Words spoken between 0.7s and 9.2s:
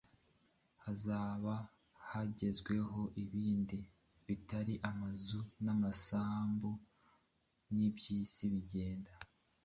hazaba hagezweho ibindi bitari amazu n’amasambu. Iby’isi bigenda